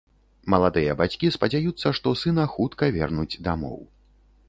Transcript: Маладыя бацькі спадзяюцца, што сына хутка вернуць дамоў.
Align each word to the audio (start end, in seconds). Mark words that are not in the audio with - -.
Маладыя 0.53 0.95
бацькі 1.01 1.31
спадзяюцца, 1.37 1.87
што 2.01 2.17
сына 2.25 2.49
хутка 2.57 2.93
вернуць 2.99 3.31
дамоў. 3.51 3.79